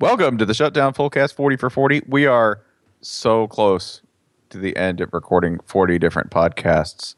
Welcome 0.00 0.38
to 0.38 0.46
the 0.46 0.54
Shutdown 0.54 0.94
Fullcast 0.94 1.34
40 1.34 1.56
for 1.56 1.70
40. 1.70 2.02
We 2.06 2.24
are 2.24 2.60
so 3.00 3.48
close 3.48 4.00
to 4.48 4.56
the 4.56 4.76
end 4.76 5.00
of 5.00 5.12
recording 5.12 5.58
40 5.66 5.98
different 5.98 6.30
podcasts 6.30 7.16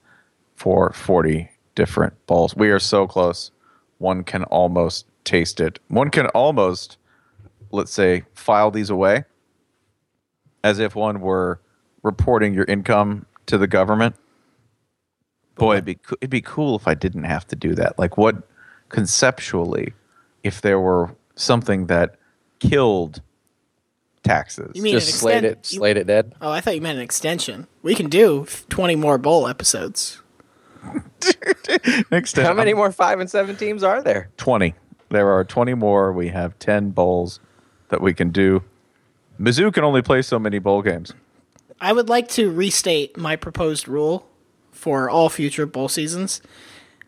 for 0.54 0.90
40 0.94 1.50
different 1.74 2.14
bowls. 2.26 2.56
We 2.56 2.70
are 2.70 2.78
so 2.78 3.06
close. 3.06 3.50
One 3.98 4.24
can 4.24 4.44
almost 4.44 5.04
taste 5.24 5.60
it. 5.60 5.78
One 5.88 6.08
can 6.08 6.28
almost, 6.28 6.96
let's 7.70 7.92
say, 7.92 8.24
file 8.32 8.70
these 8.70 8.88
away 8.88 9.24
as 10.64 10.78
if 10.78 10.94
one 10.94 11.20
were 11.20 11.60
reporting 12.02 12.54
your 12.54 12.64
income 12.64 13.26
to 13.44 13.58
the 13.58 13.66
government. 13.66 14.16
Boy, 15.56 15.74
it'd 15.74 15.84
be, 15.84 15.98
it'd 16.22 16.30
be 16.30 16.40
cool 16.40 16.76
if 16.76 16.88
I 16.88 16.94
didn't 16.94 17.24
have 17.24 17.46
to 17.48 17.56
do 17.56 17.74
that. 17.74 17.98
Like, 17.98 18.16
what 18.16 18.48
conceptually, 18.88 19.92
if 20.42 20.62
there 20.62 20.80
were 20.80 21.14
something 21.34 21.86
that 21.88 22.16
killed 22.61 23.20
taxes? 24.23 24.73
You 24.74 24.82
mean 24.82 24.95
Just 24.95 25.09
an 25.09 25.14
slate 25.19 25.45
it, 25.45 25.69
you- 25.73 25.78
slate 25.78 25.96
it 25.96 26.06
dead. 26.06 26.34
Oh, 26.41 26.50
I 26.50 26.60
thought 26.60 26.74
you 26.77 26.80
meant 26.80 26.98
an 26.98 27.05
extension. 27.05 27.66
We 27.83 27.95
can 27.95 28.09
do 28.09 28.46
20 28.69 28.95
more 28.96 29.19
bowl 29.19 29.48
episodes. 29.48 30.20
Next 32.10 32.38
uh, 32.38 32.42
How 32.42 32.55
many 32.55 32.73
more 32.74 32.91
five 32.92 33.20
and 33.20 33.30
seven 33.30 33.56
teams 33.56 33.83
are 33.83 34.02
there? 34.02 34.30
20. 34.38 34.74
There 35.10 35.28
are 35.30 35.45
20 35.45 35.74
more. 35.74 36.12
We 36.12 36.28
have 36.28 36.59
10 36.59 36.91
bowls 36.91 37.41
that 37.88 38.00
we 38.00 38.14
can 38.14 38.30
do. 38.30 38.62
Mizzou 39.41 39.72
can 39.72 39.84
only 39.84 40.02
play 40.02 40.22
so 40.22 40.38
many 40.38 40.58
bowl 40.58 40.83
games. 40.83 41.12
I 41.80 41.92
would 41.92 42.08
like 42.08 42.28
to 42.30 42.50
restate 42.50 43.16
my 43.16 43.36
proposed 43.36 43.88
rule 43.88 44.27
for 44.70 45.08
all 45.11 45.28
future 45.28 45.66
bowl 45.66 45.88
seasons. 45.88 46.41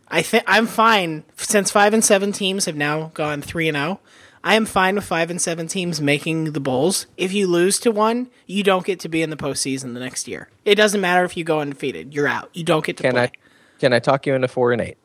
I 0.09 0.23
think 0.23 0.45
I'm 0.47 0.67
fine 0.67 1.25
since 1.37 1.71
5 1.71 1.95
and 1.95 2.05
7 2.05 2.33
teams 2.33 2.65
have 2.67 2.77
now 2.77 3.11
gone 3.15 3.41
3 3.43 3.69
and 3.69 3.77
0. 3.77 4.01
I 4.45 4.57
am 4.57 4.67
fine 4.67 4.97
with 4.97 5.05
5 5.05 5.31
and 5.31 5.41
7 5.41 5.69
teams 5.69 6.01
making 6.01 6.53
the 6.53 6.61
bowls. 6.61 7.07
If 7.17 7.33
you 7.33 7.47
lose 7.47 7.79
to 7.81 7.93
one, 7.93 8.29
you 8.47 8.63
don't 8.63 8.85
get 8.85 8.99
to 9.01 9.09
be 9.09 9.23
in 9.23 9.31
the 9.31 9.37
postseason 9.37 9.95
the 9.95 10.01
next 10.01 10.27
year. 10.27 10.49
It 10.65 10.75
doesn't 10.75 11.01
matter 11.01 11.25
if 11.25 11.37
you 11.37 11.45
go 11.45 11.61
undefeated. 11.61 12.13
You're 12.13 12.27
out. 12.27 12.51
You 12.53 12.65
don't 12.65 12.85
get 12.85 12.97
to 12.99 13.03
Can 13.05 13.13
play. 13.13 13.23
I 13.23 13.31
can 13.79 13.93
I 13.93 13.99
talk 13.99 14.27
you 14.27 14.35
into 14.35 14.49
four 14.49 14.73
and 14.73 14.81
eight? 14.81 14.97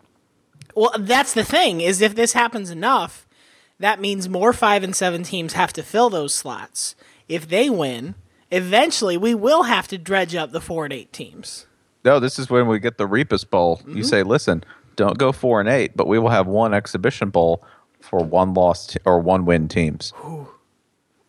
Well, 0.75 0.94
that's 1.00 1.34
the 1.34 1.44
thing 1.44 1.81
is 1.81 2.02
if 2.02 2.14
this 2.14 2.34
happens 2.34 2.70
enough, 2.70 3.28
that 3.80 4.00
means 4.00 4.30
more 4.30 4.53
5 4.53 4.84
and 4.84 4.95
7 4.95 5.23
teams 5.23 5.53
have 5.53 5.73
to 5.73 5.84
fill 5.84 6.09
those 6.09 6.34
slots. 6.34 6.95
If 7.28 7.47
they 7.47 7.69
win, 7.69 8.16
eventually 8.52 9.17
we 9.17 9.36
will 9.36 9.64
have 9.64 9.88
to 9.90 9.97
dredge 9.97 10.36
up 10.36 10.52
the 10.52 10.62
4 10.62 10.86
and 10.86 10.94
8 10.94 11.14
teams. 11.14 11.66
No, 12.06 12.19
this 12.19 12.40
is 12.40 12.50
when 12.50 12.67
we 12.67 12.80
get 12.80 12.97
the 12.97 13.08
Repus 13.08 13.44
Bowl. 13.44 13.81
You 13.86 13.95
mm-hmm. 13.95 14.02
say, 14.03 14.23
listen, 14.23 14.64
don't 14.95 15.17
go 15.17 15.31
four 15.31 15.59
and 15.59 15.69
eight, 15.69 15.95
but 15.95 16.08
we 16.08 16.19
will 16.19 16.30
have 16.30 16.47
one 16.47 16.73
exhibition 16.73 17.30
bowl 17.30 17.64
for 18.02 18.23
one 18.23 18.53
loss 18.53 18.88
t- 18.88 19.00
or 19.06 19.20
one 19.20 19.45
win 19.45 19.67
teams. 19.67 20.14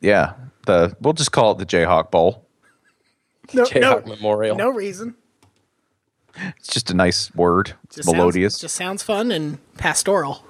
Yeah, 0.01 0.35
the 0.67 0.97
we'll 1.01 1.13
just 1.15 1.33
call 1.33 1.53
it 1.53 1.59
the 1.59 1.67
Jayhawk 1.67 2.11
Bowl. 2.11 2.45
No, 3.55 3.65
Jayhawk 3.65 4.07
Memorial. 4.07 4.57
No 4.57 4.69
reason. 4.69 5.15
It's 6.59 6.69
just 6.69 6.91
a 6.91 6.95
nice 6.95 7.35
word. 7.35 7.73
It's 7.85 7.97
Just 7.97 8.13
melodious. 8.13 8.53
Sounds, 8.55 8.61
just 8.61 8.75
sounds 8.77 9.03
fun 9.03 9.33
and 9.33 9.57
pastoral. 9.79 10.45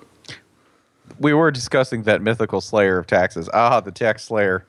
we 1.20 1.32
were 1.32 1.52
discussing 1.52 2.02
that 2.02 2.20
mythical 2.22 2.60
slayer 2.60 2.98
of 2.98 3.06
taxes. 3.06 3.48
Ah, 3.54 3.78
the 3.80 3.92
tax 3.92 4.24
slayer. 4.24 4.64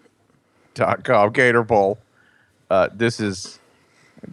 dot 0.75 1.03
com 1.03 1.31
Gator 1.33 1.64
Bowl. 1.64 1.97
Uh, 2.70 2.88
this 2.94 3.20
is 3.20 3.58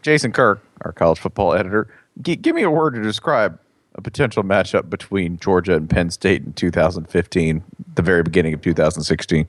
Jason 0.03 0.31
Kirk, 0.31 0.62
our 0.83 0.92
college 0.92 1.19
football 1.19 1.55
editor. 1.55 1.89
G- 2.20 2.37
give 2.37 2.55
me 2.55 2.62
a 2.64 2.70
word 2.70 2.94
to 2.97 3.03
describe 3.03 3.59
a 3.97 4.00
potential 4.02 4.42
matchup 4.44 4.89
between 4.89 5.39
Georgia 5.39 5.75
and 5.75 5.89
Penn 5.91 6.11
State 6.11 6.42
in 6.44 6.52
2015, 6.52 7.64
the 7.94 8.03
very 8.03 8.22
beginning 8.22 8.55
of 8.55 8.62
2016. 8.62 9.48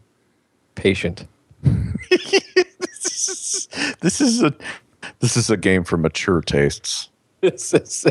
Patient. 0.76 1.28
This 4.02 4.22
is 4.22 4.42
a 4.44 4.54
this 5.20 5.36
is 5.38 5.50
a 5.50 5.58
game 5.58 5.84
for 5.84 5.98
mature 5.98 6.42
tastes. 6.42 7.10
It's- 7.42 7.74
it's- 7.74 8.06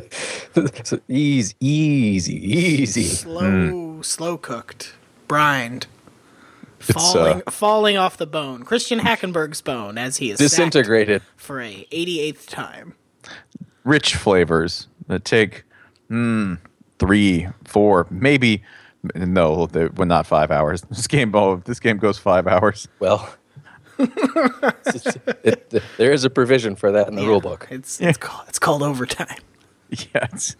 it's 0.54 0.92
easy, 1.08 1.54
easy, 1.60 2.34
easy. 2.34 3.02
Slow, 3.04 4.02
slow 4.02 4.36
cooked, 4.36 4.94
brined, 5.28 5.86
falling, 6.78 7.42
uh, 7.46 7.50
falling 7.50 7.96
off 7.96 8.16
the 8.16 8.26
bone. 8.26 8.62
Christian 8.64 9.00
Hackenberg's 9.00 9.60
bone, 9.62 9.98
as 9.98 10.18
he 10.18 10.30
is 10.30 10.38
Disintegrated. 10.38 11.22
for 11.36 11.60
a 11.60 11.86
88th 11.92 12.46
time. 12.48 12.94
Rich 13.84 14.16
flavors 14.16 14.86
that 15.08 15.24
take 15.24 15.64
mm, 16.10 16.58
three, 16.98 17.48
four, 17.64 18.06
maybe 18.10 18.62
no, 19.14 19.66
they, 19.66 19.86
well, 19.86 20.06
not 20.06 20.26
five 20.26 20.50
hours. 20.50 20.82
This 20.90 21.06
game, 21.06 21.34
oh, 21.34 21.56
this 21.64 21.78
game 21.80 21.98
goes 21.98 22.18
five 22.18 22.46
hours. 22.46 22.88
Well, 22.98 23.28
it's- 23.98 25.16
it- 25.44 25.82
there 25.96 26.12
is 26.12 26.24
a 26.24 26.30
provision 26.30 26.76
for 26.76 26.92
that 26.92 27.08
in 27.08 27.14
the 27.16 27.26
rule 27.26 27.40
book. 27.40 27.66
It's 27.70 28.00
it's 28.00 28.18
called 28.18 28.44
it's 28.48 28.58
called 28.58 28.82
overtime. 28.82 29.38
Yeah, 29.88 30.26
it's, 30.32 30.56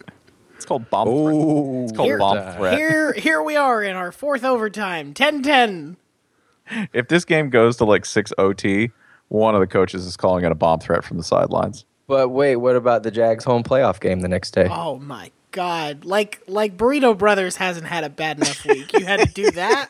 it's 0.55 0.65
called 0.65 0.89
bomb. 0.89 1.05
threat. 1.07 1.83
It's 1.83 1.91
called 1.91 2.07
Here- 2.07 2.17
bomb 2.17 2.55
threat. 2.55 2.77
Here 2.77 3.11
here 3.13 3.41
we 3.43 3.57
are 3.57 3.83
in 3.83 3.95
our 3.95 4.11
fourth 4.13 4.45
overtime. 4.45 5.13
10-10. 5.13 5.97
If 6.93 7.09
this 7.09 7.25
game 7.25 7.49
goes 7.49 7.75
to 7.77 7.85
like 7.85 8.05
six 8.05 8.31
OT, 8.37 8.91
one 9.27 9.53
of 9.53 9.59
the 9.59 9.67
coaches 9.67 10.05
is 10.05 10.15
calling 10.15 10.45
it 10.45 10.51
a 10.51 10.55
bomb 10.55 10.79
threat 10.79 11.03
from 11.03 11.17
the 11.17 11.23
sidelines. 11.23 11.83
But 12.07 12.29
wait, 12.29 12.55
what 12.55 12.77
about 12.77 13.03
the 13.03 13.11
Jags 13.11 13.43
home 13.43 13.63
playoff 13.63 13.99
game 13.99 14.21
the 14.21 14.29
next 14.29 14.51
day? 14.51 14.67
Oh 14.71 14.97
my 14.97 15.29
god. 15.57 16.05
Like 16.05 16.39
like 16.47 16.77
Burrito 16.77 17.17
Brothers 17.17 17.55
hasn't 17.55 17.87
had 17.87 18.03
a 18.03 18.09
bad 18.09 18.37
enough 18.37 18.63
week. 18.65 18.93
You 18.93 19.05
had 19.05 19.19
to 19.21 19.25
do 19.25 19.49
that? 19.51 19.89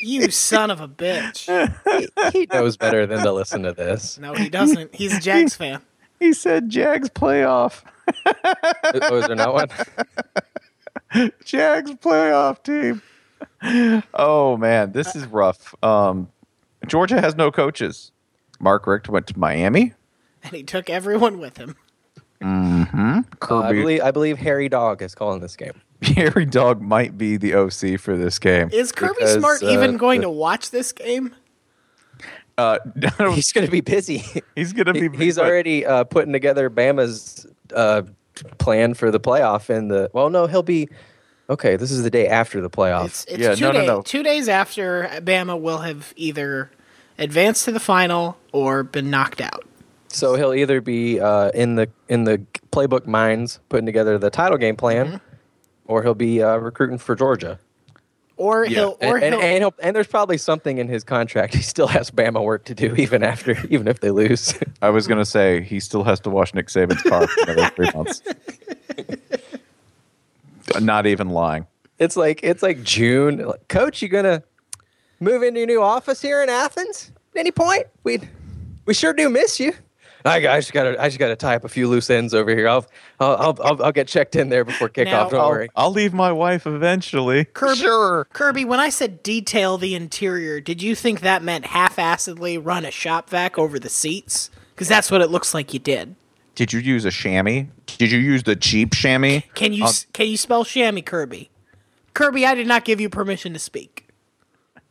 you 0.00 0.30
son 0.30 0.70
of 0.70 0.80
a 0.82 0.88
bitch. 0.88 1.46
He 2.32 2.46
knows 2.52 2.76
better 2.76 3.06
than 3.06 3.20
to 3.20 3.32
listen 3.32 3.62
to 3.62 3.72
this. 3.72 4.18
No, 4.18 4.34
he 4.34 4.50
doesn't. 4.50 4.94
He's 4.94 5.16
a 5.16 5.20
Jags 5.20 5.54
fan. 5.54 5.80
He 6.18 6.34
said 6.34 6.68
Jags 6.68 7.08
playoff. 7.08 7.82
Oh, 8.26 9.16
is 9.16 9.26
there 9.26 9.36
not 9.36 9.54
one? 9.54 9.68
Jags 11.44 11.92
playoff 11.94 12.62
team. 12.62 13.00
Oh 14.12 14.58
man, 14.58 14.92
this 14.92 15.16
is 15.16 15.26
rough. 15.26 15.74
Um, 15.82 16.28
Georgia 16.86 17.18
has 17.20 17.34
no 17.34 17.50
coaches. 17.50 18.12
Mark 18.60 18.86
Richt 18.86 19.08
went 19.08 19.26
to 19.28 19.38
Miami. 19.38 19.94
And 20.42 20.52
he 20.52 20.62
took 20.62 20.90
everyone 20.90 21.38
with 21.38 21.56
him. 21.56 21.76
Uh, 23.50 23.58
I 23.60 23.72
believe 23.72 24.00
I 24.02 24.10
believe 24.10 24.38
Hairy 24.38 24.68
Dawg 24.68 25.02
is 25.02 25.14
calling 25.14 25.40
this 25.40 25.56
game. 25.56 25.80
Hairy 26.02 26.44
Dawg 26.44 26.80
might 26.80 27.16
be 27.18 27.36
the 27.36 27.54
OC 27.54 27.98
for 28.00 28.16
this 28.16 28.38
game. 28.38 28.70
Is 28.72 28.92
Kirby 28.92 29.14
Because, 29.18 29.34
Smart 29.34 29.62
uh, 29.62 29.68
even 29.70 29.96
going 29.96 30.20
the- 30.20 30.26
to 30.26 30.30
watch 30.30 30.70
this 30.70 30.92
game? 30.92 31.34
Uh, 32.58 32.78
He's 33.34 33.52
going 33.52 33.66
to 33.66 33.70
be 33.70 33.80
busy. 33.82 34.24
he's 34.54 34.72
gonna 34.72 34.92
be. 34.94 35.08
He- 35.10 35.24
he's 35.24 35.38
already 35.38 35.84
uh, 35.84 36.04
putting 36.04 36.32
together 36.32 36.70
Bama's 36.70 37.46
uh, 37.74 38.02
plan 38.58 38.94
for 38.94 39.10
the 39.10 39.20
playoff. 39.20 39.68
In 39.70 39.88
the 39.88 40.10
well, 40.12 40.30
no, 40.30 40.46
he'll 40.46 40.62
be 40.62 40.88
okay. 41.50 41.76
This 41.76 41.90
is 41.90 42.02
the 42.02 42.10
day 42.10 42.26
after 42.28 42.60
the 42.62 42.70
playoff. 42.70 43.06
It's 43.06 43.24
it's 43.26 43.38
Yeah, 43.38 43.54
two, 43.54 43.64
no, 43.64 43.72
no, 43.72 43.84
no. 43.86 44.02
two 44.02 44.22
days 44.22 44.48
after 44.48 45.02
Bama 45.22 45.60
will 45.60 45.78
have 45.78 46.12
either 46.16 46.70
advanced 47.18 47.64
to 47.66 47.72
the 47.72 47.80
final 47.80 48.38
or 48.52 48.82
been 48.82 49.10
knocked 49.10 49.40
out. 49.42 49.64
So 50.16 50.34
he'll 50.34 50.54
either 50.54 50.80
be 50.80 51.20
uh, 51.20 51.50
in 51.50 51.74
the 51.74 51.88
in 52.08 52.24
the 52.24 52.38
playbook 52.72 53.06
minds 53.06 53.60
putting 53.68 53.86
together 53.86 54.18
the 54.18 54.30
title 54.30 54.58
game 54.58 54.76
plan, 54.76 55.06
Mm-hmm. 55.06 55.16
or 55.86 56.02
he'll 56.02 56.14
be 56.14 56.42
uh, 56.42 56.56
recruiting 56.56 56.98
for 56.98 57.14
Georgia. 57.14 57.58
Or 58.38 58.64
he'll 58.64 58.98
or 59.00 59.16
And, 59.16 59.24
and, 59.24 59.34
he'll, 59.34 59.42
and, 59.42 59.58
he'll, 59.62 59.74
and 59.82 59.96
there's 59.96 60.06
probably 60.06 60.36
something 60.36 60.76
in 60.76 60.88
his 60.88 61.04
contract. 61.04 61.54
He 61.54 61.62
still 61.62 61.86
has 61.86 62.10
Bama 62.10 62.42
work 62.44 62.64
to 62.66 62.74
do 62.74 62.94
even 62.98 63.22
after 63.22 63.56
even 63.68 63.88
if 63.88 64.00
they 64.00 64.10
lose. 64.10 64.58
I 64.82 64.90
was 64.90 65.06
gonna 65.06 65.24
say 65.24 65.62
he 65.62 65.80
still 65.80 66.04
has 66.04 66.20
to 66.20 66.30
wash 66.30 66.54
Nick 66.54 66.68
Saban's 66.68 67.02
car 67.02 67.26
for 67.26 67.50
another 67.50 67.70
three 67.76 67.90
months. 67.94 68.22
Not 70.80 71.06
even 71.06 71.30
lying. 71.30 71.66
It's 71.98 72.16
like 72.16 72.40
it's 72.42 72.62
like 72.62 72.82
June. 72.82 73.38
Like, 73.38 73.68
Coach, 73.68 74.02
you 74.02 74.08
gonna 74.08 74.42
move 75.20 75.42
into 75.42 75.60
your 75.60 75.66
new 75.66 75.82
office 75.82 76.20
here 76.20 76.42
in 76.42 76.48
Athens? 76.50 77.10
At 77.34 77.40
any 77.40 77.50
point? 77.50 77.86
We 78.02 78.20
we 78.84 78.92
sure 78.94 79.12
do 79.12 79.30
miss 79.30 79.58
you. 79.60 79.72
I, 80.26 80.36
I 80.56 80.58
just 80.58 80.72
gotta 80.72 81.00
I 81.00 81.08
just 81.08 81.18
gotta 81.18 81.36
tie 81.36 81.56
up 81.56 81.64
a 81.64 81.68
few 81.68 81.88
loose 81.88 82.10
ends 82.10 82.34
over 82.34 82.50
here. 82.50 82.68
I'll 82.68 82.86
I'll 83.20 83.36
I'll, 83.36 83.58
I'll, 83.62 83.82
I'll 83.84 83.92
get 83.92 84.08
checked 84.08 84.36
in 84.36 84.48
there 84.48 84.64
before 84.64 84.88
kickoff. 84.88 85.04
Now- 85.06 85.28
don't 85.28 85.40
I'll, 85.40 85.48
worry. 85.48 85.68
I'll 85.76 85.90
leave 85.92 86.12
my 86.12 86.32
wife 86.32 86.66
eventually. 86.66 87.44
Kirby, 87.44 87.76
Sure. 87.80 88.26
Kirby, 88.32 88.64
when 88.64 88.80
I 88.80 88.88
said 88.88 89.22
detail 89.22 89.78
the 89.78 89.94
interior, 89.94 90.60
did 90.60 90.82
you 90.82 90.94
think 90.94 91.20
that 91.20 91.42
meant 91.42 91.66
half-assedly 91.66 92.58
run 92.64 92.84
a 92.84 92.90
shop 92.90 93.30
vac 93.30 93.58
over 93.58 93.78
the 93.78 93.88
seats? 93.88 94.50
Because 94.74 94.88
that's 94.88 95.10
what 95.10 95.20
it 95.22 95.30
looks 95.30 95.54
like 95.54 95.72
you 95.72 95.78
did. 95.80 96.16
Did 96.54 96.72
you 96.72 96.80
use 96.80 97.04
a 97.04 97.10
chamois? 97.10 97.66
Did 97.86 98.10
you 98.10 98.18
use 98.18 98.42
the 98.42 98.56
cheap 98.56 98.94
chamois? 98.94 99.40
Can 99.54 99.72
you 99.72 99.84
s 99.84 100.06
can 100.12 100.26
you 100.26 100.36
spell 100.36 100.64
chamois, 100.64 101.02
Kirby? 101.02 101.50
Kirby, 102.14 102.46
I 102.46 102.54
did 102.54 102.66
not 102.66 102.84
give 102.84 103.00
you 103.00 103.08
permission 103.08 103.52
to 103.52 103.58
speak. 103.58 104.02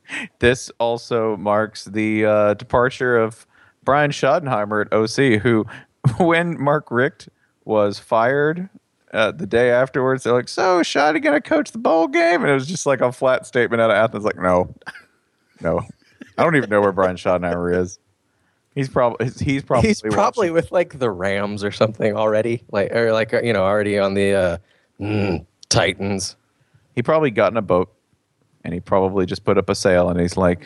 This 0.38 0.70
also 0.78 1.36
marks 1.36 1.86
the 1.86 2.26
uh, 2.26 2.54
departure 2.54 3.18
of 3.18 3.48
Brian 3.86 4.12
Schottenheimer 4.12 4.86
at 4.86 4.92
OC, 4.94 5.42
who, 5.42 5.66
when 6.24 6.60
Mark 6.62 6.88
Richt 6.92 7.30
was 7.64 7.98
fired 8.00 8.70
uh, 9.14 9.32
the 9.32 9.48
day 9.48 9.72
afterwards, 9.72 10.24
they're 10.24 10.34
like, 10.34 10.50
"So, 10.50 10.82
Schotty 10.82 11.24
gonna 11.24 11.40
coach 11.42 11.72
the 11.72 11.78
bowl 11.78 12.08
game?" 12.08 12.42
And 12.42 12.50
it 12.50 12.54
was 12.54 12.68
just 12.68 12.86
like 12.86 13.02
a 13.02 13.12
flat 13.12 13.46
statement 13.46 13.82
out 13.82 13.90
of 13.92 13.96
Athens, 13.96 14.26
like, 14.26 14.38
"No, 14.38 14.74
no, 15.62 15.82
I 16.38 16.44
don't 16.44 16.56
even 16.58 16.70
know 16.70 16.82
where 16.82 16.92
Brian 16.92 17.16
Schottenheimer 17.16 17.74
is. 17.80 17.98
He's 18.74 18.90
probably 18.90 19.30
he's 19.40 19.64
probably 19.64 19.88
He's 19.88 20.02
probably 20.02 20.50
watching- 20.50 20.54
with 20.54 20.72
like 20.74 21.00
the 21.00 21.10
Rams 21.10 21.64
or 21.64 21.72
something 21.72 22.16
already, 22.18 22.64
like 22.72 22.92
or 22.94 23.14
like 23.14 23.32
you 23.32 23.54
know 23.54 23.64
already 23.64 23.98
on 23.98 24.16
the 24.16 24.34
uh, 24.34 24.58
mm, 25.00 25.46
Titans. 25.70 26.36
he 26.94 27.02
probably 27.02 27.32
got 27.32 27.54
in 27.54 27.58
a 27.58 27.62
boat 27.62 27.94
and 28.66 28.74
he 28.74 28.82
probably 28.82 29.26
just 29.26 29.46
put 29.46 29.58
up 29.58 29.70
a 29.70 29.76
sail 29.76 30.10
and 30.10 30.20
he's 30.20 30.36
like, 30.36 30.66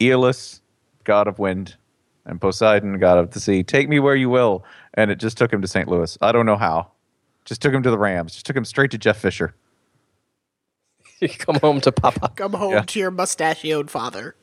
Aeolus, 0.00 0.60
god 1.04 1.28
of 1.28 1.38
wind, 1.38 1.76
and 2.26 2.40
Poseidon, 2.40 2.98
got 2.98 3.18
up 3.18 3.32
to 3.32 3.40
sea, 3.40 3.62
take 3.62 3.88
me 3.88 3.98
where 4.00 4.14
you 4.14 4.28
will. 4.30 4.64
And 4.94 5.10
it 5.10 5.16
just 5.18 5.36
took 5.38 5.52
him 5.52 5.62
to 5.62 5.68
St. 5.68 5.88
Louis. 5.88 6.16
I 6.20 6.32
don't 6.32 6.46
know 6.46 6.56
how. 6.56 6.90
Just 7.44 7.62
took 7.62 7.72
him 7.72 7.82
to 7.82 7.90
the 7.90 7.98
Rams. 7.98 8.32
Just 8.34 8.46
took 8.46 8.56
him 8.56 8.64
straight 8.64 8.90
to 8.92 8.98
Jeff 8.98 9.18
Fisher. 9.18 9.54
You 11.20 11.28
come 11.28 11.56
home 11.56 11.82
to 11.82 11.92
Papa. 11.92 12.32
Come 12.34 12.54
home 12.54 12.72
Yeah. 12.72 12.80
to 12.80 12.98
your 12.98 13.10
mustachioed 13.10 13.90
father. 13.90 14.36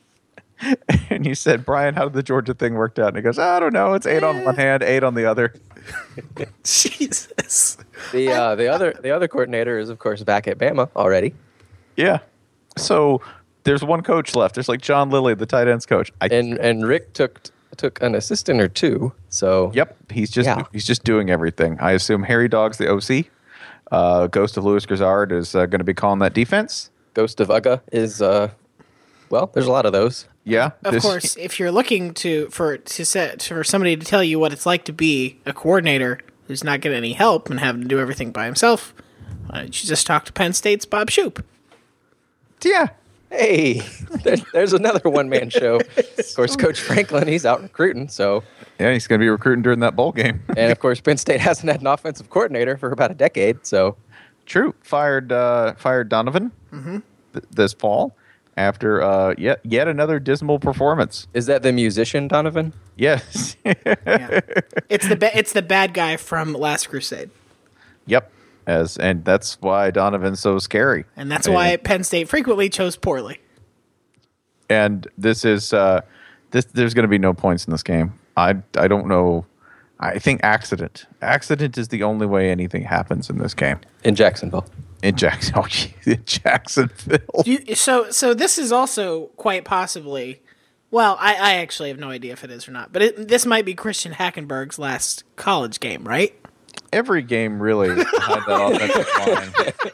And 1.10 1.26
he 1.26 1.34
said, 1.34 1.66
Brian, 1.66 1.96
how 1.96 2.04
did 2.06 2.14
the 2.14 2.22
Georgia 2.24 2.54
thing 2.54 2.76
work 2.76 3.00
out? 3.00 3.10
And 3.10 3.18
he 3.18 3.24
goes, 3.24 3.40
I 3.40 3.60
don't 3.60 3.74
know. 3.74 3.94
It's 3.94 4.06
eight 4.06 4.22
on 4.24 4.44
one 4.44 4.56
hand, 4.56 4.84
eight 4.84 5.04
on 5.04 5.14
the 5.16 5.26
other. 5.26 5.54
Jesus. 6.64 7.78
The 8.12 8.32
uh, 8.32 8.56
the 8.56 8.68
other 8.68 8.94
the 9.02 9.12
other 9.12 9.28
coordinator 9.28 9.80
is 9.80 9.90
of 9.90 10.00
course 10.00 10.22
back 10.24 10.48
at 10.48 10.58
Bama 10.58 10.90
already. 10.96 11.34
Yeah. 11.96 12.20
So 12.78 13.22
there's 13.64 13.84
one 13.84 14.02
coach 14.04 14.36
left. 14.36 14.56
There's 14.56 14.70
like 14.70 14.82
John 14.82 15.10
Lilly, 15.10 15.34
the 15.34 15.46
tight 15.46 15.68
ends 15.68 15.86
coach. 15.86 16.12
I, 16.22 16.28
and 16.28 16.58
and 16.58 16.86
Richt 16.88 17.14
took 17.14 17.42
took 17.76 18.02
an 18.02 18.16
assistant 18.16 18.62
or 18.62 18.68
two. 18.68 19.14
So 19.30 19.72
Yep, 19.76 20.12
he's 20.12 20.30
just 20.32 20.48
Yeah. 20.48 20.64
he's 20.72 20.86
just 20.86 21.04
doing 21.04 21.30
everything. 21.30 21.78
I 21.80 21.92
assume 21.92 22.24
Hairy 22.24 22.48
Dawg's 22.50 22.78
the 22.78 22.88
OC. 22.90 23.30
Uh, 23.92 24.28
Ghost 24.28 24.58
of 24.58 24.64
Lewis 24.66 24.86
Grizzard 24.86 25.32
is 25.32 25.54
uh, 25.56 25.66
going 25.66 25.80
to 25.80 25.86
be 25.86 25.94
calling 25.94 26.20
that 26.20 26.34
defense. 26.34 26.90
Ghost 27.14 27.40
of 27.40 27.48
Uga 27.50 27.82
is 27.92 28.22
uh, 28.22 28.50
well, 29.30 29.50
there's 29.54 29.68
a 29.68 29.72
lot 29.72 29.86
of 29.86 29.92
those. 29.92 30.28
Yeah, 30.44 30.72
Of 30.86 30.94
this- 30.94 31.04
course, 31.04 31.36
if 31.38 31.60
you're 31.60 31.72
looking 31.72 32.14
to 32.16 32.48
for 32.50 32.78
to 32.78 33.06
set 33.06 33.44
for 33.44 33.64
somebody 33.64 33.96
to 33.98 34.06
tell 34.06 34.24
you 34.24 34.40
what 34.40 34.54
it's 34.54 34.66
like 34.66 34.86
to 34.86 34.94
be 34.94 35.40
a 35.46 35.52
coordinator 35.54 36.20
who's 36.48 36.64
not 36.64 36.80
getting 36.82 36.98
any 36.98 37.14
help 37.14 37.50
and 37.50 37.60
having 37.60 37.82
to 37.82 37.88
do 37.88 38.00
everything 38.00 38.32
by 38.32 38.46
himself, 38.46 38.94
why 39.48 39.58
don't 39.60 39.84
you 39.84 39.88
just 39.88 40.08
talk 40.08 40.24
to 40.26 40.32
Penn 40.34 40.54
State's 40.54 40.86
Bob 40.86 41.10
Shoop? 41.10 41.44
Yeah, 42.64 42.88
Hey, 43.30 43.82
there, 44.24 44.38
there's 44.54 44.74
another 44.74 45.10
one 45.10 45.30
man 45.30 45.50
show. 45.50 45.80
Of 46.18 46.36
course, 46.36 46.56
Coach 46.56 46.80
Franklin 46.82 47.28
he's 47.28 47.46
out 47.46 47.62
recruiting. 47.62 48.08
So 48.10 48.44
yeah, 48.80 48.92
he's 48.94 49.08
going 49.08 49.20
to 49.20 49.24
be 49.24 49.30
recruiting 49.30 49.62
during 49.64 49.80
that 49.80 49.96
bowl 49.96 50.12
game. 50.12 50.42
and 50.56 50.72
of 50.72 50.80
course 50.80 51.00
Penn 51.00 51.18
State 51.18 51.40
hasn't 51.50 51.72
had 51.72 51.82
an 51.82 51.88
offensive 51.88 52.30
coordinator 52.30 52.78
for 52.78 52.92
about 52.92 53.12
a 53.12 53.16
decade. 53.16 53.66
So 53.66 53.96
True, 54.46 54.74
fired 54.82 55.32
uh, 55.32 55.74
fired 55.76 56.10
Donovan 56.10 56.52
th- 56.72 57.02
this 57.52 57.74
fall 57.74 58.16
after 58.56 59.02
uh, 59.02 59.36
yet 59.38 59.60
yet 59.64 59.88
another 59.88 60.20
dismal 60.20 60.60
performance. 60.60 61.28
is 61.34 61.46
that 61.48 61.64
the 61.64 61.72
musician 61.72 62.28
Donovan? 62.28 62.74
Yes, 62.96 63.56
Yeah. 63.66 64.40
it's 64.90 65.08
the 65.08 65.16
ba- 65.16 65.38
it's 65.38 65.54
the 65.54 65.62
bad 65.62 65.94
guy 65.94 66.18
from 66.18 66.54
Last 66.54 66.90
Crusade, 66.90 67.30
yep. 68.06 68.32
As 68.68 68.98
and 68.98 69.24
that's 69.24 69.60
why 69.62 69.90
Donovan's 69.92 70.40
so 70.42 70.60
scary. 70.60 71.06
and 71.16 71.32
that's 71.32 71.48
why 71.48 71.78
Penn 71.78 72.04
State 72.04 72.28
frequently 72.30 72.70
chose 72.70 72.96
poorly. 72.98 73.40
and 74.70 75.08
this 75.18 75.46
is 75.46 75.74
uh, 75.74 76.02
this. 76.52 76.66
There's 76.66 76.94
going 76.94 77.04
to 77.04 77.10
be 77.10 77.18
no 77.18 77.34
points 77.34 77.66
in 77.66 77.72
this 77.72 77.82
game. 77.84 78.14
I 78.36 78.56
I 78.78 78.88
don't 78.90 79.08
know. 79.08 79.46
I 80.00 80.20
think 80.20 80.42
accident. 80.44 81.06
Accident 81.22 81.78
is 81.78 81.88
the 81.88 82.04
only 82.04 82.28
way 82.28 82.52
anything 82.52 82.84
happens 82.84 83.30
in 83.30 83.38
this 83.40 83.54
game. 83.54 83.80
in 84.04 84.14
Jacksonville. 84.16 84.66
In 85.02 85.16
Jackson, 85.16 85.54
oh, 85.58 85.68
in 86.06 86.24
Jacksonville. 86.26 87.44
You, 87.46 87.76
so 87.76 88.12
so 88.12 88.34
this 88.34 88.58
is 88.58 88.72
also 88.72 89.28
quite 89.38 89.64
possibly. 89.64 90.42
Well, 90.92 91.18
I, 91.20 91.36
I 91.36 91.54
actually 91.56 91.90
have 91.90 92.00
no 92.00 92.10
idea 92.10 92.34
if 92.34 92.44
it 92.44 92.52
is 92.52 92.68
or 92.68 92.72
not, 92.72 92.92
but 92.94 93.02
it, 93.02 93.28
this 93.28 93.46
might 93.46 93.66
be 93.66 93.74
Christian 93.76 94.14
Hackenberg's 94.14 94.80
last 94.80 95.24
college 95.36 95.80
game, 95.80 96.04
right? 96.06 96.34
Every 96.94 97.22
game 97.22 97.62
really 97.62 97.90
had 97.90 98.06
that 98.48 98.72
offensive 98.74 99.94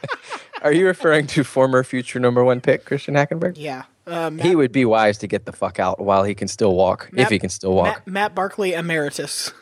Are 0.62 0.72
you 0.72 0.86
referring 0.86 1.26
to 1.28 1.44
former 1.44 1.82
future 1.84 2.18
number 2.18 2.42
one 2.44 2.60
pick 2.60 2.84
Christian 2.84 3.14
Hackenberg? 3.14 3.54
Yeah. 3.56 3.84
Uh, 4.06 4.30
Matt, 4.30 4.46
He 4.46 4.54
would 4.54 4.72
be 4.72 4.84
wise 4.84 5.18
to 5.18 5.26
get 5.26 5.44
the 5.44 5.52
fuck 5.52 5.78
out 5.78 5.98
while 6.00 6.24
he 6.24 6.34
can 6.34 6.48
still 6.48 6.74
walk, 6.74 7.08
Matt- 7.12 7.24
if 7.24 7.30
he 7.30 7.38
can 7.38 7.48
still 7.50 7.74
walk. 7.74 7.86
Matt, 7.86 8.06
Matt 8.06 8.34
Barkley 8.34 8.72
emeritus. 8.74 9.52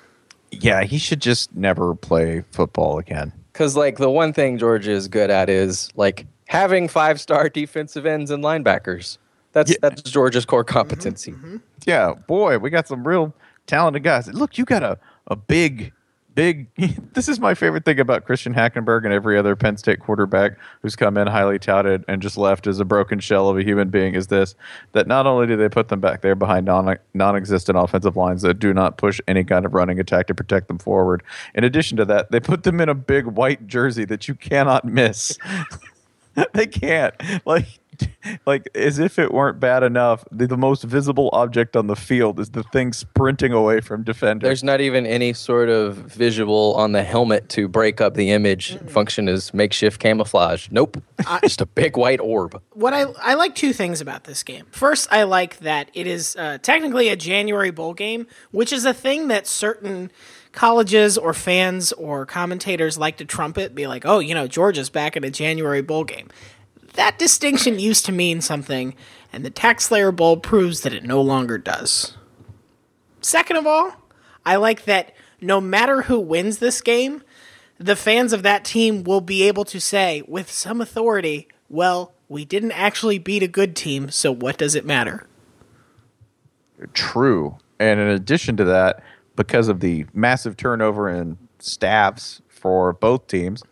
Yeah, 0.50 0.82
he 0.82 0.98
should 0.98 1.20
just 1.20 1.54
never 1.56 1.94
play 1.94 2.44
football 2.52 2.98
again. 2.98 3.32
Because 3.52 3.76
like 3.76 3.98
the 3.98 4.10
one 4.10 4.32
thing 4.32 4.58
Georgia 4.58 4.90
is 4.92 5.08
good 5.08 5.30
at 5.30 5.48
is 5.48 5.90
like 5.96 6.26
having 6.48 6.88
five 6.88 7.20
star 7.20 7.48
defensive 7.48 8.04
ends 8.06 8.30
and 8.30 8.42
linebackers. 8.44 9.18
That's 9.52 9.70
Yeah. 9.70 9.76
that's 9.82 10.02
Georgia's 10.02 10.44
core 10.44 10.64
competency. 10.64 11.34
Yeah, 11.86 12.14
boy, 12.26 12.58
we 12.58 12.70
got 12.70 12.86
some 12.88 13.06
real 13.06 13.34
talented 13.66 14.02
guys. 14.02 14.28
Look, 14.32 14.56
you 14.58 14.64
got 14.64 14.82
a, 14.82 14.98
a 15.28 15.36
big, 15.36 15.92
big. 16.34 16.68
this 17.12 17.28
is 17.28 17.40
my 17.40 17.54
favorite 17.54 17.84
thing 17.84 18.00
about 18.00 18.24
Christian 18.24 18.54
Hackenberg 18.54 19.04
and 19.04 19.12
every 19.12 19.38
other 19.38 19.56
Penn 19.56 19.76
State 19.76 20.00
quarterback 20.00 20.58
who's 20.82 20.96
come 20.96 21.16
in 21.16 21.26
highly 21.26 21.58
touted 21.58 22.04
and 22.08 22.22
just 22.22 22.36
left 22.36 22.66
as 22.66 22.80
a 22.80 22.84
broken 22.84 23.20
shell 23.20 23.48
of 23.48 23.58
a 23.58 23.62
human 23.62 23.88
being. 23.88 24.14
Is 24.14 24.28
this 24.28 24.54
that 24.92 25.06
not 25.06 25.26
only 25.26 25.46
do 25.46 25.56
they 25.56 25.68
put 25.68 25.88
them 25.88 26.00
back 26.00 26.22
there 26.22 26.34
behind 26.34 26.66
non 26.66 26.96
non-existent 27.14 27.78
offensive 27.78 28.16
lines 28.16 28.42
that 28.42 28.58
do 28.58 28.72
not 28.74 28.98
push 28.98 29.20
any 29.28 29.44
kind 29.44 29.64
of 29.64 29.74
running 29.74 29.98
attack 29.98 30.26
to 30.28 30.34
protect 30.34 30.68
them 30.68 30.78
forward. 30.78 31.22
In 31.54 31.64
addition 31.64 31.96
to 31.98 32.04
that, 32.06 32.30
they 32.30 32.40
put 32.40 32.62
them 32.62 32.80
in 32.80 32.88
a 32.88 32.94
big 32.94 33.26
white 33.26 33.66
jersey 33.66 34.04
that 34.06 34.28
you 34.28 34.34
cannot 34.34 34.84
miss. 34.84 35.38
they 36.54 36.66
can't 36.66 37.14
like 37.46 37.66
like 38.46 38.68
as 38.74 38.98
if 38.98 39.18
it 39.18 39.32
weren't 39.32 39.60
bad 39.60 39.82
enough 39.82 40.24
the, 40.30 40.46
the 40.46 40.56
most 40.56 40.84
visible 40.84 41.30
object 41.32 41.76
on 41.76 41.86
the 41.86 41.96
field 41.96 42.38
is 42.40 42.50
the 42.50 42.62
thing 42.64 42.92
sprinting 42.92 43.52
away 43.52 43.80
from 43.80 44.02
defenders 44.02 44.46
There's 44.46 44.64
not 44.64 44.80
even 44.80 45.06
any 45.06 45.32
sort 45.32 45.68
of 45.68 45.96
visual 45.96 46.74
on 46.74 46.92
the 46.92 47.02
helmet 47.02 47.48
to 47.50 47.68
break 47.68 48.00
up 48.00 48.14
the 48.14 48.30
image. 48.30 48.78
Function 48.88 49.28
as 49.28 49.52
makeshift 49.54 50.00
camouflage. 50.00 50.68
Nope, 50.70 51.02
just 51.42 51.60
a 51.60 51.66
big 51.66 51.96
white 51.96 52.20
orb. 52.20 52.60
What 52.72 52.92
I 52.92 53.02
I 53.20 53.34
like 53.34 53.54
two 53.54 53.72
things 53.72 54.00
about 54.00 54.24
this 54.24 54.42
game. 54.42 54.66
First, 54.70 55.08
I 55.12 55.24
like 55.24 55.58
that 55.60 55.90
it 55.94 56.06
is 56.06 56.36
uh, 56.36 56.58
technically 56.62 57.08
a 57.08 57.16
January 57.16 57.70
bowl 57.70 57.94
game, 57.94 58.26
which 58.50 58.72
is 58.72 58.84
a 58.84 58.94
thing 58.94 59.28
that 59.28 59.46
certain 59.46 60.10
colleges 60.52 61.16
or 61.16 61.32
fans 61.32 61.92
or 61.92 62.26
commentators 62.26 62.98
like 62.98 63.16
to 63.18 63.24
trumpet, 63.24 63.74
be 63.74 63.86
like, 63.86 64.04
"Oh, 64.04 64.18
you 64.18 64.34
know, 64.34 64.46
Georgia's 64.46 64.90
back 64.90 65.16
in 65.16 65.24
a 65.24 65.30
January 65.30 65.82
bowl 65.82 66.04
game." 66.04 66.28
That 66.94 67.18
distinction 67.18 67.78
used 67.78 68.04
to 68.06 68.12
mean 68.12 68.40
something, 68.40 68.94
and 69.32 69.44
the 69.44 69.50
Tax 69.50 69.86
Slayer 69.86 70.12
Bowl 70.12 70.36
proves 70.36 70.82
that 70.82 70.92
it 70.92 71.04
no 71.04 71.20
longer 71.20 71.58
does. 71.58 72.16
Second 73.20 73.56
of 73.56 73.66
all, 73.66 73.94
I 74.44 74.56
like 74.56 74.84
that 74.84 75.14
no 75.40 75.60
matter 75.60 76.02
who 76.02 76.18
wins 76.20 76.58
this 76.58 76.80
game, 76.80 77.22
the 77.78 77.96
fans 77.96 78.32
of 78.32 78.42
that 78.42 78.64
team 78.64 79.04
will 79.04 79.20
be 79.20 79.42
able 79.44 79.64
to 79.64 79.80
say 79.80 80.22
with 80.28 80.50
some 80.50 80.80
authority, 80.80 81.48
well, 81.68 82.12
we 82.28 82.44
didn't 82.44 82.72
actually 82.72 83.18
beat 83.18 83.42
a 83.42 83.48
good 83.48 83.74
team, 83.74 84.10
so 84.10 84.32
what 84.32 84.58
does 84.58 84.74
it 84.74 84.84
matter? 84.84 85.26
true 86.94 87.56
and 87.78 88.00
in 88.00 88.08
addition 88.08 88.56
to 88.56 88.64
that 88.64 89.02
because 89.36 89.68
of 89.68 89.80
the 89.80 90.06
massive 90.12 90.56
turnover 90.56 91.08
in 91.08 91.38
staffs 91.58 92.42
for 92.48 92.92
both 92.92 93.26
teams 93.26 93.62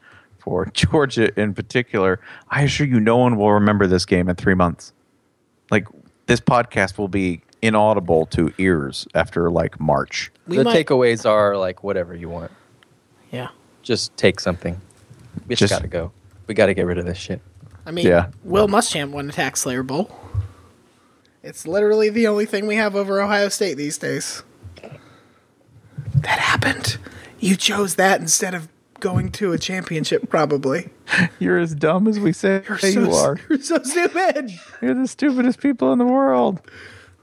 for 0.40 0.66
georgia 0.74 1.30
in 1.40 1.54
particular 1.54 2.18
i 2.48 2.62
assure 2.62 2.86
you 2.86 2.98
no 3.00 3.16
one 3.16 3.36
will 3.36 3.52
remember 3.52 3.86
this 3.86 4.04
game 4.06 4.28
in 4.28 4.34
three 4.36 4.54
months 4.54 4.92
like 5.70 5.86
this 6.26 6.40
podcast 6.40 6.98
will 6.98 7.08
be 7.08 7.40
inaudible 7.62 8.24
to 8.26 8.52
ears 8.58 9.06
after 9.14 9.50
like 9.50 9.78
march 9.78 10.30
We 10.48 10.56
the 10.56 10.64
might- 10.64 10.86
takeaways 10.86 11.28
are 11.28 11.56
like 11.56 11.82
whatever 11.84 12.14
you 12.16 12.28
want. 12.30 12.50
Yeah. 13.30 13.48
Just 13.82 14.16
take 14.16 14.40
something. 14.40 14.80
We 15.46 15.54
just, 15.56 15.68
Just- 15.68 15.72
gotta 15.72 15.88
go. 15.88 16.10
We 16.46 16.54
gotta 16.54 16.72
get 16.72 16.86
rid 16.86 16.96
of 16.98 17.04
this 17.04 17.18
shit. 17.18 17.40
I 17.84 17.90
mean, 17.90 18.06
Yeah. 18.06 18.28
Will 18.44 18.66
Muschamp 18.66 19.10
won 19.10 19.28
a 19.28 19.32
Tax 19.32 19.60
Slayer 19.60 19.82
Bowl. 19.82 20.10
It's 21.42 21.66
literally 21.66 22.08
the 22.08 22.26
only 22.28 22.46
thing 22.46 22.66
we 22.66 22.76
have 22.76 22.96
over 22.96 23.20
Ohio 23.20 23.48
State 23.50 23.74
these 23.76 23.98
days. 23.98 24.42
That 26.14 26.38
happened. 26.38 26.98
You 27.38 27.56
chose 27.56 27.96
that 27.96 28.20
instead 28.20 28.54
of 28.54 28.68
going 29.00 29.32
to 29.32 29.52
a 29.52 29.58
championship, 29.58 30.28
probably. 30.28 30.90
you're 31.38 31.58
as 31.58 31.74
dumb 31.74 32.06
as 32.06 32.20
we 32.20 32.32
say 32.32 32.62
You're 32.68 32.78
you 32.90 33.12
are 33.12 33.38
You're 33.48 33.60
so 33.60 33.82
stupid. 33.82 34.50
You're 34.80 34.94
the 34.94 35.08
stupidest 35.08 35.60
people 35.60 35.92
in 35.92 35.98
the 35.98 36.06
world. 36.06 36.60